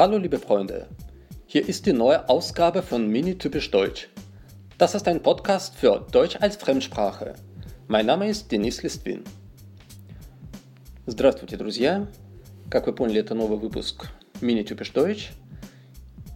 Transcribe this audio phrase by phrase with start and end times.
[0.00, 0.86] Hallo liebe Freunde,
[1.44, 4.08] hier ist die neue Ausgabe von Mini Typisch Deutsch.
[4.78, 7.34] Das ist ein Podcast für Deutsch als Fremdsprache.
[7.86, 9.24] Mein Name ist Денис Листвин.
[11.04, 12.06] Здравствуйте, друзья!
[12.70, 14.08] Как вы поняли, это новый выпуск
[14.40, 15.32] Mini Typisch Deutsch.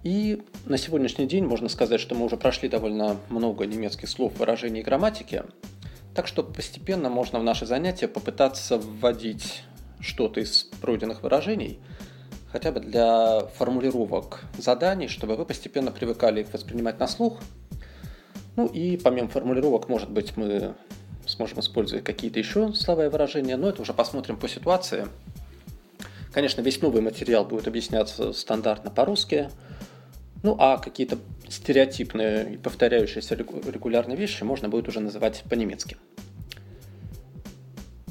[0.04, 4.82] И на сегодняшний день можно сказать, что мы уже прошли довольно много немецких слов, выражений
[4.82, 5.44] и грамматики.
[6.16, 9.64] Так что постепенно можно в наши занятия попытаться вводить
[10.00, 11.80] что-то из пройденных выражений–
[12.52, 17.40] хотя бы для формулировок заданий, чтобы вы постепенно привыкали их воспринимать на слух.
[18.56, 20.74] Ну и помимо формулировок, может быть, мы
[21.26, 25.08] сможем использовать какие-то еще слова и выражения, но это уже посмотрим по ситуации.
[26.34, 29.50] Конечно, весь новый материал будет объясняться стандартно по-русски,
[30.44, 31.18] ну а какие-то
[31.48, 35.98] стереотипные и повторяющиеся регулярные вещи можно будет уже называть по-немецки.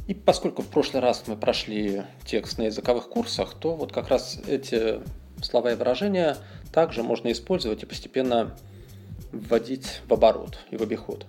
[0.07, 4.41] И поскольку в прошлый раз мы прошли текст на языковых курсах, то вот как раз
[4.47, 5.01] эти
[5.43, 6.37] слова и выражения
[6.73, 8.56] также можно использовать и постепенно
[9.33, 11.27] вводить в оборот и в обиход.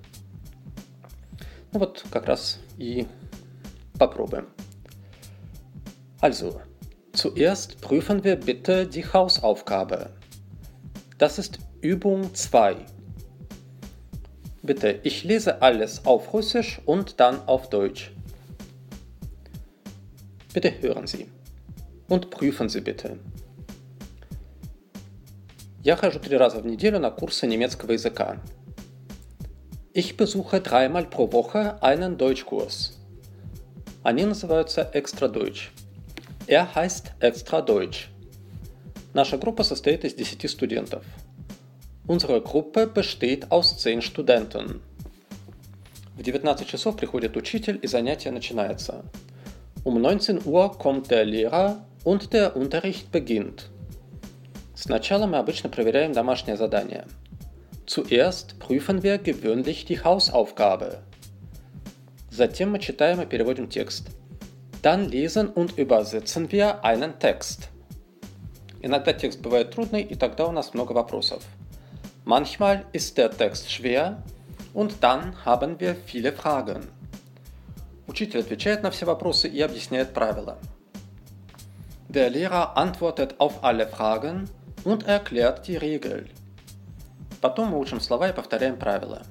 [1.72, 3.06] Ну вот как раз и
[3.98, 4.48] попробуем.
[6.22, 6.62] Also,
[7.14, 10.12] zuerst prüfen wir bitte die Hausaufgabe.
[11.19, 12.77] Das ist Übung 2.
[14.63, 18.13] Bitte, ich lese alles auf Russisch und dann auf Deutsch.
[20.53, 21.29] Bitte hören Sie.
[22.09, 23.19] Und prüfen Sie bitte.
[25.83, 28.41] Я хожу три раза в неделю на курсы немецкого языка.
[29.93, 32.99] Ich besuche dreimal pro Woche einen Deutschkurs.
[34.03, 35.73] Они называются Extra Deutsch.
[36.47, 38.09] Er heißt Extra Deutsch.
[39.13, 41.05] Наша группа состоит из 10 студентов.
[42.07, 44.81] Unsere Gruppe besteht aus 10 Studenten.
[46.17, 49.05] В 19 часов приходит учитель и занятие начинается.
[49.85, 53.71] Um 19 Uhr kommt der Lehrer und der Unterricht beginnt.
[54.75, 57.07] Сначала мы обычно проверяем домашнее задание.
[57.87, 61.03] Zuerst prüfen wir gewöhnlich die Hausaufgabe.
[62.31, 64.09] Затем мы читаем и переводим текст.
[64.83, 67.69] Dann lesen und übersetzen wir einen Text.
[68.82, 71.44] Иногда текст бывает трудный, и тогда у нас много вопросов.
[72.26, 74.22] Manchmal ist der Text schwer
[74.74, 76.88] und dann haben wir viele Fragen.
[78.08, 80.58] Учитель отвечает на все вопросы и объясняет правила.
[82.08, 84.50] Der Lehrer antwortet auf alle Fragen
[84.84, 86.30] und erklärt die Regeln.
[87.42, 89.22] Потом мы учим слова и повторяем правила.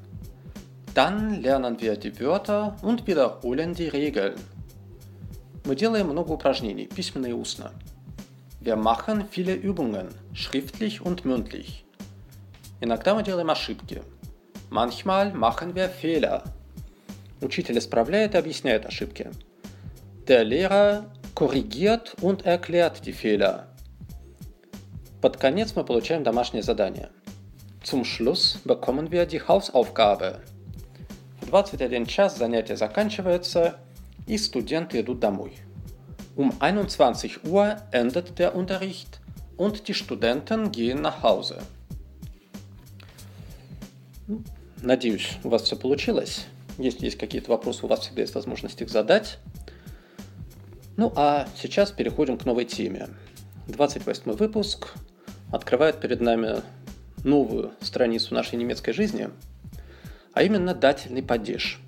[0.95, 4.39] Dann lernen wir die Wörter und wiederholen die Regeln.
[5.65, 7.73] Мы делаем много упражнений, письменно и устно.
[8.68, 11.86] Wir machen viele Übungen, schriftlich und mündlich.
[12.80, 14.02] Иногда мы делаем ошибки.
[14.70, 16.44] Manchmal machen wir Fehler.
[17.42, 19.30] Учитель исправляет и объясняет ошибки.
[20.28, 21.06] Der Lehrer
[21.36, 23.68] korrigiert und erklärt die Fehler.
[25.22, 27.10] Под конец мы получаем домашнее задание.
[27.84, 30.42] Zum Schluss bekommen wir die Hausaufgabe.
[31.42, 33.78] В 21 час занятие заканчивается,
[34.26, 35.54] и студенты идут домой.
[36.39, 39.19] Um 21 Uhr endet der Unterricht
[39.57, 41.59] und die Studenten gehen nach Hause.
[44.81, 46.47] Надеюсь, у вас все получилось.
[46.79, 49.41] Если есть какие-то вопросы, у вас всегда есть возможность их задать.
[50.97, 53.09] Ну а сейчас переходим к новой теме.
[53.67, 54.95] 28 выпуск
[55.51, 56.63] открывает перед нами
[57.25, 59.29] новую страницу нашей немецкой жизни,
[60.35, 61.81] а именно дательный падеж.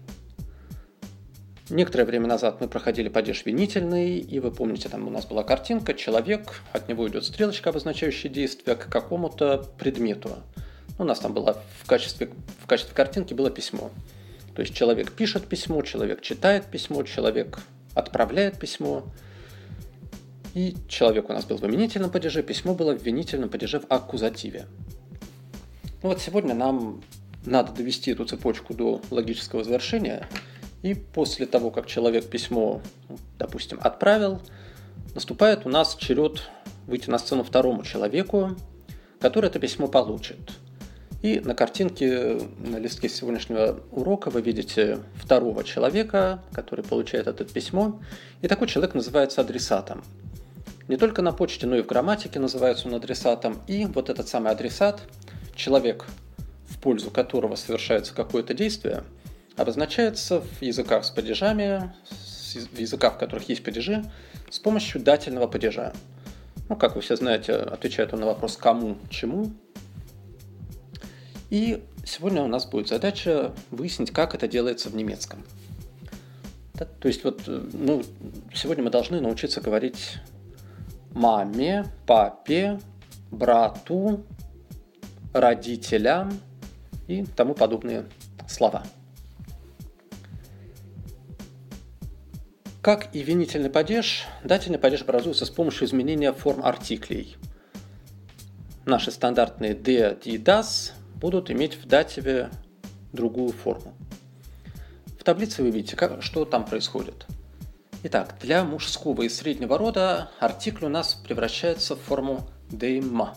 [1.71, 5.95] Некоторое время назад мы проходили падеж винительный, и вы помните, там у нас была картинка,
[5.95, 10.31] человек, от него идет стрелочка, обозначающая действие к какому-то предмету.
[10.99, 13.93] У нас там было в качестве, в качестве картинки было письмо.
[14.57, 17.61] То есть человек пишет письмо, человек читает письмо, человек
[17.95, 19.05] отправляет письмо.
[20.55, 24.67] И человек у нас был в именительном падеже, письмо было в винительном падеже в аккузативе.
[26.03, 27.01] Ну вот сегодня нам
[27.47, 30.27] надо довести эту цепочку до логического завершения.
[30.83, 32.81] И после того, как человек письмо,
[33.39, 34.41] допустим, отправил,
[35.15, 36.43] наступает у нас черед
[36.87, 38.57] выйти на сцену второму человеку,
[39.21, 40.39] который это письмо получит–
[41.23, 48.01] и на картинке на листке сегодняшнего урока вы видите второго человека, который получает это письмо.
[48.41, 50.03] И такой человек называется адресатом.
[50.89, 53.59] Не только на почте, но и в грамматике называется он адресатом.
[53.67, 55.03] И вот этот самый адресат,
[55.55, 56.07] человек,
[56.69, 59.05] в пользу которого совершается какое-то действие,
[59.61, 61.93] обозначается в языках с падежами,
[62.55, 64.05] в языках, в которых есть падежи,
[64.49, 65.93] с помощью дательного падежа.
[66.69, 69.53] Ну, как вы все знаете, отвечает он на вопрос «кому», «чему»,
[71.51, 75.45] И сегодня у нас будет задача выяснить, как это делается в немецком.
[76.75, 78.03] То есть вот, ну,
[78.55, 80.19] сегодня мы должны научиться говорить
[81.11, 82.79] маме, папе,
[83.33, 84.25] брату,
[85.35, 86.41] родителям
[87.09, 88.07] и тому подобные
[88.49, 88.85] слова.
[92.83, 97.37] Как и винительный падеж, дательный падеж образуется с помощью изменения форм артиклей.
[98.87, 102.49] Наши стандартные der, die, das будут иметь в дативе
[103.13, 103.95] другую форму.
[105.19, 107.27] В таблице вы видите, как, что там происходит.
[108.03, 113.29] Итак, для мужского и среднего рода артикль у нас превращается в форму dem.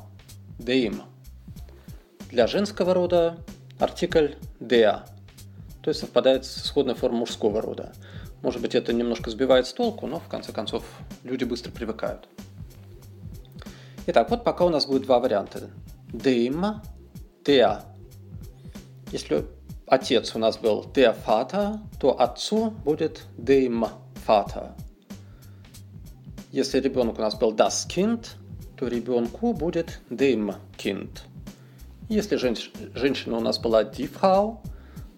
[0.58, 1.02] dem.
[2.32, 3.38] Для женского рода
[3.78, 5.02] артикль der,
[5.84, 7.92] то есть совпадает с исходной формой мужского рода.
[8.42, 10.86] Может быть, это немножко сбивает с толку, но в конце концов
[11.24, 12.28] люди быстро привыкают.
[14.08, 15.70] Итак, вот пока у нас будет два варианта.
[16.14, 16.78] Dem,
[17.44, 17.82] der.
[19.12, 19.46] Если
[19.86, 23.90] отец у нас был Vater, то отцу будет dem
[24.26, 24.72] Vater.
[26.52, 28.28] Если ребенок у нас был das Kind,
[28.78, 31.20] то ребенку будет dem Kind.
[32.08, 34.60] Если женщ- женщина у нас была die Frau,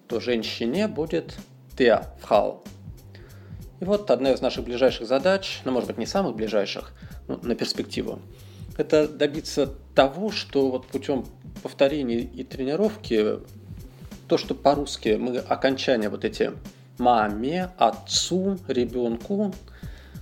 [0.07, 1.36] то женщине будет
[1.78, 2.60] der Frau.
[3.80, 6.94] И вот одна из наших ближайших задач, ну, может быть, не самых ближайших,
[7.28, 8.19] но на перспективу,
[8.78, 11.25] это добиться того, что вот путем
[11.62, 13.40] повторения и тренировки,
[14.28, 16.51] то, что по-русски мы окончания вот эти
[16.98, 19.54] маме, отцу, ребенку,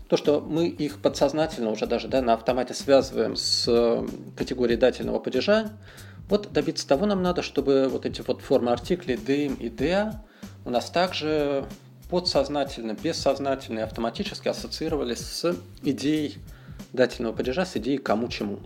[0.10, 5.20] то, что мы их подсознательно уже даже да, на автомате связываем с э, категорией дательного
[5.20, 5.72] падежа,
[6.30, 10.16] вот добиться того нам надо, чтобы вот эти вот формы артиклей dem и der
[10.66, 11.66] у нас также
[12.10, 16.38] подсознательно, бессознательно и автоматически ассоциировались с идеей
[16.94, 18.60] дательного падежа, с идеей кому чему.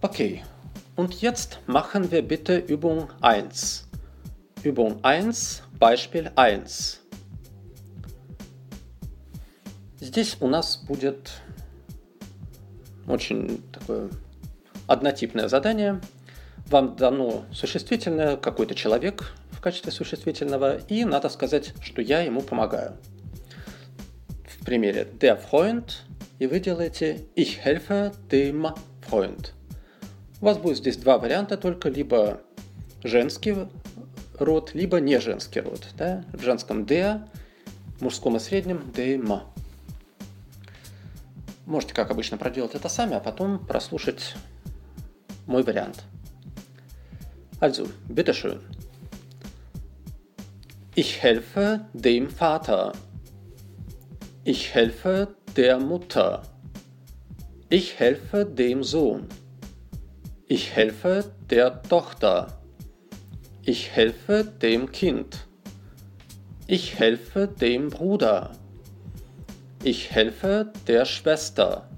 [0.00, 0.44] Окей.
[0.96, 3.84] Und jetzt machen wir bitte Übung 1.
[4.62, 7.00] Übung 1, Beispiel 1.
[10.00, 11.30] Здесь у нас будет
[13.06, 14.10] очень такое
[14.90, 16.00] однотипное задание.
[16.66, 22.96] Вам дано существительное, какой-то человек, в качестве существительного, и надо сказать, что я ему помогаю.
[24.48, 25.92] В примере der Freund,
[26.40, 28.76] и вы делаете ich helfe dem
[29.08, 29.50] Freund.
[30.40, 32.40] У вас будет здесь два варианта только, либо
[33.04, 33.54] женский
[34.40, 35.86] род, либо не женский род.
[35.96, 36.24] Да?
[36.32, 37.28] В женском der,
[37.98, 39.42] в мужском и среднем dem.
[41.64, 44.34] Можете, как обычно, проделать это сами, а потом прослушать
[45.50, 46.04] Muy brillant.
[47.58, 48.60] Also, bitteschön.
[50.94, 52.92] Ich helfe dem Vater.
[54.44, 56.42] Ich helfe der Mutter.
[57.68, 59.26] Ich helfe dem Sohn.
[60.46, 62.62] Ich helfe der Tochter.
[63.62, 65.48] Ich helfe dem Kind.
[66.68, 68.52] Ich helfe dem Bruder.
[69.82, 71.88] Ich helfe der Schwester.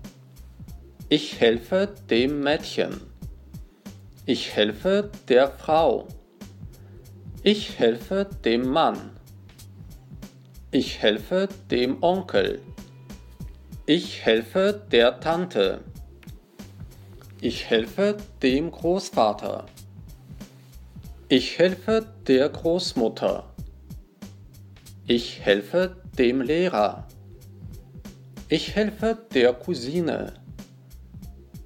[1.10, 3.11] Ich helfe dem Mädchen.
[4.34, 6.08] Ich helfe der Frau.
[7.42, 9.10] Ich helfe dem Mann.
[10.70, 12.62] Ich helfe dem Onkel.
[13.84, 15.82] Ich helfe der Tante.
[17.42, 19.66] Ich helfe dem Großvater.
[21.28, 23.52] Ich helfe der Großmutter.
[25.06, 27.06] Ich helfe dem Lehrer.
[28.48, 30.32] Ich helfe der Cousine.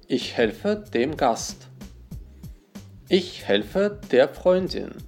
[0.09, 1.66] Ich helfe dem Gast.
[3.09, 5.01] Ich helfe der Freundin.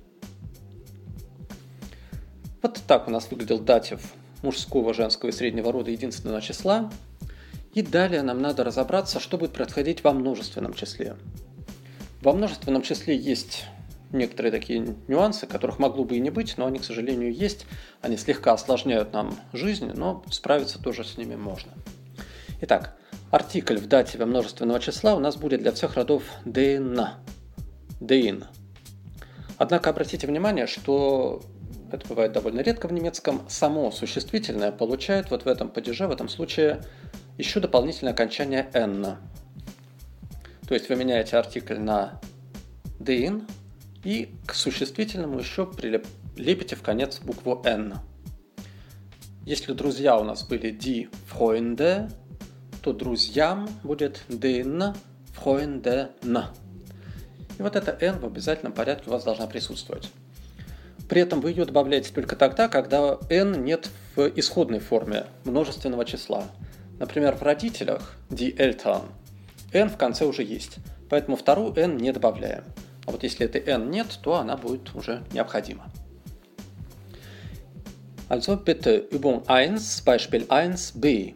[2.62, 6.90] Вот так у нас выглядел датив мужского, женского и среднего рода единственного числа.
[7.74, 11.18] И далее нам надо разобраться, что будет происходить во множественном числе.
[12.22, 13.66] Во множественном числе есть
[14.14, 17.66] некоторые такие нюансы, которых могло бы и не быть, но они, к сожалению, есть.
[18.02, 21.74] Они слегка осложняют нам жизнь, но справиться тоже с ними можно.
[22.62, 22.98] Итак,
[23.30, 27.10] артикль в дативе множественного числа у нас будет для всех родов den.
[28.00, 28.46] Den.
[29.58, 31.42] Однако обратите внимание, что
[31.92, 36.30] это бывает довольно редко в немецком, само существительное получает вот в этом падеже, в этом
[36.30, 36.82] случае,
[37.38, 39.18] еще дополнительное окончание n.
[40.68, 42.22] То есть вы меняете артикль на
[43.00, 43.50] den
[44.04, 47.96] и к существительному еще прилепите в конец букву n.
[49.46, 52.12] Если друзья у нас были die Freunde,
[52.84, 54.96] то друзьям будет den
[55.34, 56.10] Freunden.
[57.60, 60.10] И вот эта n в обязательном порядке у вас должна присутствовать.
[61.10, 66.46] При этом вы ее добавляете только тогда, когда n нет в исходной форме множественного числа.
[67.00, 69.04] Например, в родителях Eltern
[69.74, 70.78] n в конце уже есть.
[71.10, 72.64] Поэтому вторую n не добавляем.
[73.06, 75.92] А вот если этой n нет, то она будет уже необходима.
[78.30, 79.76] Also bitte Übung 1,
[80.06, 81.36] Beispiel 1b.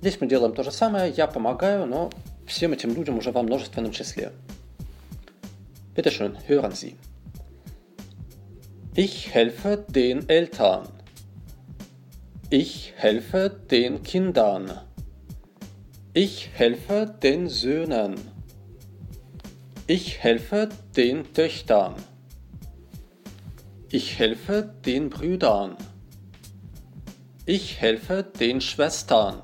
[0.00, 2.10] Здесь мы делаем то же самое, я помогаю, но
[2.51, 4.31] всем этим людям уже во множественном числе.
[5.95, 6.95] Bitte schön, hören Sie.
[8.95, 10.87] Ich helfe den Eltern.
[12.49, 14.71] Ich helfe den Kindern.
[16.13, 18.15] Ich helfe den Söhnen.
[19.85, 21.95] Ich helfe den Töchtern.
[23.89, 25.77] Ich helfe den Brüdern.
[27.45, 29.43] Ich helfe den Schwestern.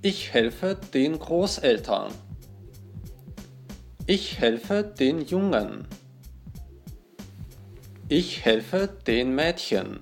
[0.00, 2.12] Ich helfe den Großeltern.
[4.06, 5.88] Ich helfe den Jungen.
[8.08, 9.98] Ich helfe den Mädchen.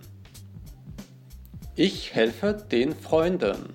[1.76, 3.72] Ich helfe den Freunden.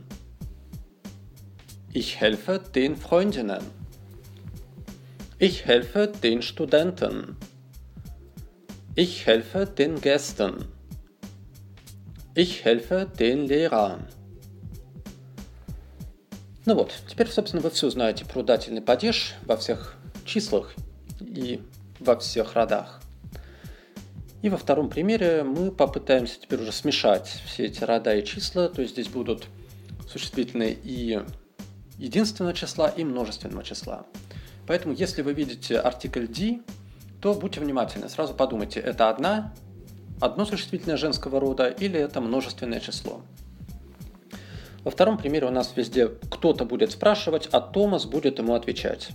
[1.91, 3.65] Ich helfe den Freundinnen.
[5.39, 7.35] Ich helfe den Studenten.
[8.93, 10.65] Ich helfe den Gästen.
[12.35, 14.05] Ich helfe den Lehrern.
[16.65, 20.73] Ну вот, теперь, собственно, вы все знаете про дательный падеж во всех числах
[21.19, 21.59] и
[21.99, 23.01] во всех родах.
[24.43, 28.81] И во втором примере мы попытаемся теперь уже смешать все эти рода и числа, то
[28.81, 29.47] есть здесь будут
[30.07, 31.21] существительные и
[31.97, 34.05] единственного числа, и множественного числа.
[34.67, 36.61] Поэтому, если вы видите артикль D,
[37.21, 39.53] то будьте внимательны, сразу подумайте, это одна,
[40.19, 43.21] одно существительное женского рода или это множественное число.
[44.84, 49.10] Во втором примере у нас везде кто-то будет спрашивать, а Томас будет ему отвечать.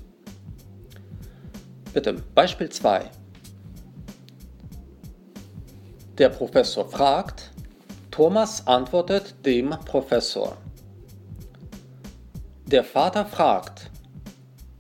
[1.94, 3.12] Bitte, Beispiel 2.
[6.18, 7.52] Der Professor fragt,
[8.12, 10.58] Thomas antwortet dem Professor.
[12.66, 13.92] Der Vater fragt,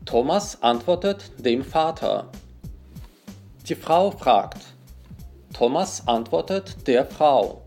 [0.06, 2.28] Thomas antwortet dem Vater.
[3.68, 4.58] Die Frau fragt.
[5.54, 7.62] Thomas antwortet der Frau.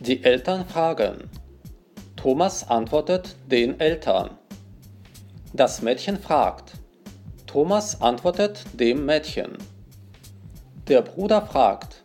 [0.00, 1.30] Die Eltern fragen.
[2.21, 4.37] Thomas antwortet den Eltern.
[5.53, 6.73] Das Mädchen fragt.
[7.47, 9.57] Thomas antwortet dem Mädchen.
[10.87, 12.03] Der Bruder fragt.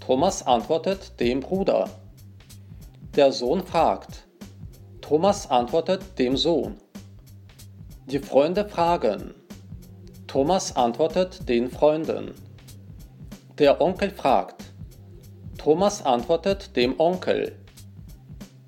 [0.00, 1.88] Thomas antwortet dem Bruder.
[3.14, 4.26] Der Sohn fragt.
[5.02, 6.74] Thomas antwortet dem Sohn.
[8.06, 9.36] Die Freunde fragen.
[10.26, 12.34] Thomas antwortet den Freunden.
[13.56, 14.64] Der Onkel fragt.
[15.58, 17.57] Thomas antwortet dem Onkel.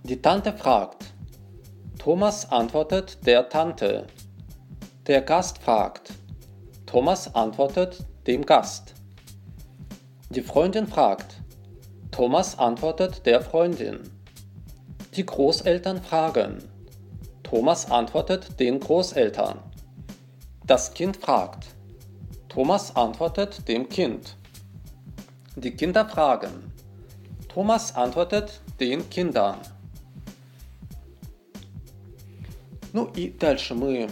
[0.02, 1.12] Die Tante fragt.
[1.98, 4.06] Thomas antwortet der Tante.
[5.06, 6.14] Der Gast fragt.
[6.86, 8.94] Thomas antwortet dem Gast.
[10.30, 11.42] Die Freundin fragt.
[12.10, 14.10] Thomas antwortet der Freundin.
[15.16, 16.64] Die Großeltern fragen.
[17.42, 19.58] Thomas antwortet den Großeltern.
[20.66, 21.66] Das Kind fragt.
[22.48, 24.36] Thomas antwortet dem Kind.
[25.56, 26.72] Die Kinder fragen.
[27.48, 29.58] Thomas antwortet den Kindern.
[32.92, 34.10] Ну и дальше мы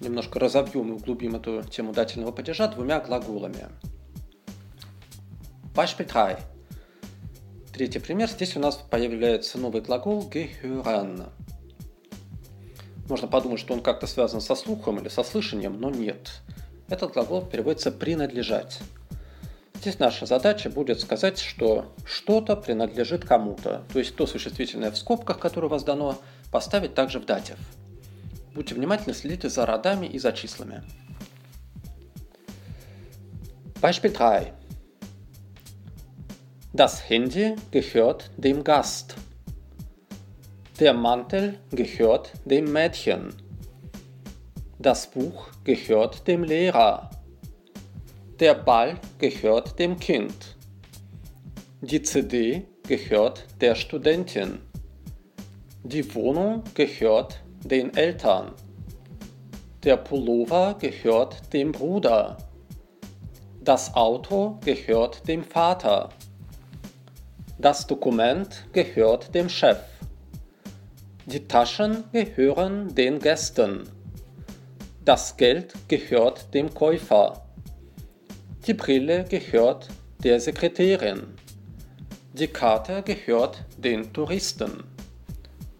[0.00, 3.68] немножко разобьем и углубим эту тему дательного падежа двумя глаголами.
[5.74, 6.36] Beispiel 3.
[7.72, 8.28] Третий пример.
[8.28, 11.30] Здесь у нас появляется новый глагол gehören.
[13.08, 16.42] Можно подумать, что он как-то связан со слухом или со слышанием, но нет.
[16.88, 18.80] Этот глагол переводится «принадлежать».
[19.74, 23.84] Здесь наша задача будет сказать, что что-то принадлежит кому-то.
[23.92, 26.18] То есть то существительное в скобках, которое у вас дано,
[26.52, 27.56] поставить также в датив.
[28.53, 30.83] Будьте внимательны, следите за родами и за числами.
[33.81, 34.53] Beispiel 3.
[36.73, 39.15] Das Handy gehört dem Gast.
[40.79, 43.33] Der Mantel gehört dem Mädchen.
[44.79, 47.09] Das Buch gehört dem Lehrer.
[48.39, 50.57] Der Ball gehört dem Kind.
[51.81, 54.59] Die CD gehört der Studentin.
[55.83, 58.52] Die Wohnung gehört den Eltern.
[59.84, 62.36] Der Pullover gehört dem Bruder.
[63.62, 66.10] Das Auto gehört dem Vater.
[67.58, 69.78] Das Dokument gehört dem Chef.
[71.26, 73.82] Die Taschen gehören den Gästen.
[75.04, 77.46] Das Geld gehört dem Käufer.
[78.66, 79.88] Die Brille gehört
[80.22, 81.34] der Sekretärin.
[82.32, 84.84] Die Karte gehört den Touristen.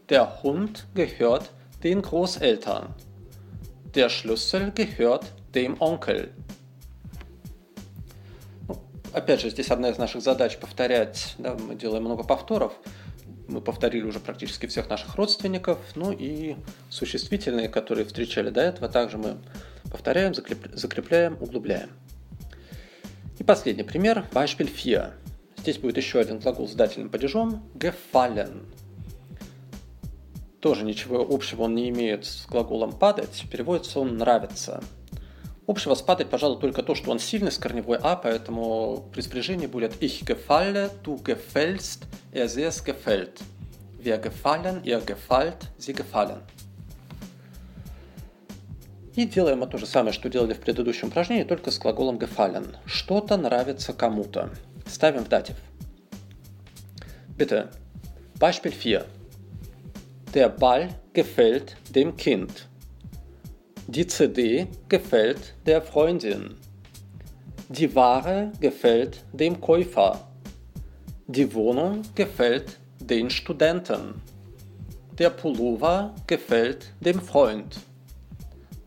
[0.09, 1.51] Der Hund gehört
[1.83, 2.95] den Großeltern.
[3.95, 6.31] Der Schlüssel gehört dem Onkel.
[9.13, 12.73] Опять же, здесь одна из наших задач повторять, да, мы делаем много повторов,
[13.49, 15.79] мы повторили уже практически всех наших родственников.
[15.97, 16.55] Ну и
[16.89, 19.39] существительные, которые встречали до этого, также мы
[19.91, 21.91] повторяем, закрепляем, углубляем.
[23.41, 25.11] И последний пример, Beispiel 4.
[25.59, 28.67] Здесь будет еще один глагол с дательным падежом gefallen.
[30.61, 34.83] Тоже ничего общего он не имеет с глаголом падать, переводится он нравится.
[35.67, 39.67] Общего с падать, пожалуй, только то, что он сильный с корневой а, поэтому при спряжении
[39.67, 43.41] будет ich gefalle, du gefällst, er sie es gefällt.
[44.03, 46.41] Wir gefallen, ihr gefällt, sie gefallen.
[49.15, 52.77] И делаем мы то же самое, что делали в предыдущем упражнении, только с глаголом gefallen.
[52.85, 54.51] Что-то нравится кому-то.
[54.87, 55.57] Ставим в датив.
[57.37, 57.71] Bitte.
[58.39, 59.20] Beispiel 4.
[60.35, 62.69] Der Ball gefällt dem Kind.
[63.89, 66.55] Die CD gefällt der Freundin.
[67.69, 70.29] Die Ware gefällt dem Käufer.
[71.27, 74.23] Die Wohnung gefällt den Studenten.
[75.19, 77.81] Der Pullover gefällt dem Freund.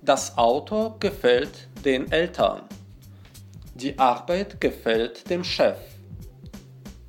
[0.01, 2.61] Das Auto gefällt den Eltern.
[3.75, 5.77] Die Arbeit gefällt dem Chef.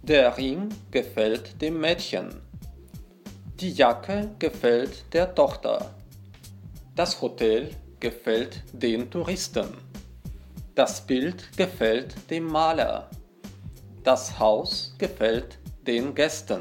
[0.03, 2.44] Der Ring gefällt dem Mädchen.
[3.65, 5.95] Die Jacke gefällt der Tochter.
[6.95, 9.69] Das Hotel gefällt den Touristen.
[10.75, 13.09] Das Bild gefällt dem Maler.
[14.03, 16.61] Das Haus gefällt den Gästen.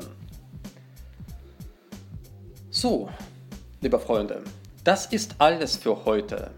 [2.70, 3.10] So,
[3.82, 4.42] liebe Freunde,
[4.86, 6.52] das ist alles für heute.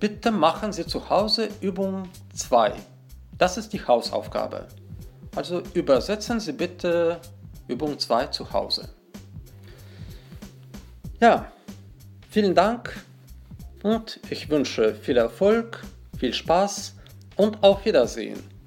[0.00, 2.72] Bitte machen Sie zu Hause Übung 2.
[3.38, 4.66] Das ist die Hausaufgabe.
[5.36, 7.20] Also übersetzen Sie bitte
[7.68, 8.88] Übung 2 zu Hause.
[11.20, 11.52] Ja,
[12.30, 13.04] vielen Dank
[13.82, 15.84] und ich wünsche viel Erfolg,
[16.18, 16.94] viel Spaß
[17.36, 18.57] und auf Wiedersehen.